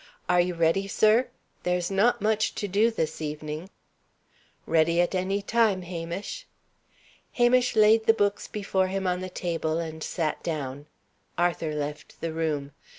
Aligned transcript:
"Are 0.27 0.41
you 0.41 0.55
ready, 0.55 0.87
sir? 0.87 1.27
There's 1.61 1.91
not 1.91 2.23
much 2.23 2.55
to 2.55 2.67
do, 2.67 2.89
this 2.89 3.21
evening." 3.21 3.69
"Ready 4.65 4.99
at 4.99 5.13
any 5.13 5.43
time, 5.43 5.83
Hamish." 5.83 6.47
Hamish 7.33 7.75
laid 7.75 8.07
the 8.07 8.13
books 8.15 8.47
before 8.47 8.87
him 8.87 9.05
on 9.05 9.21
the 9.21 9.29
table, 9.29 9.77
and 9.77 10.01
sat 10.01 10.41
down. 10.41 10.87
Arthur 11.37 11.75
left 11.75 12.19
the 12.19 12.33
room. 12.33 12.71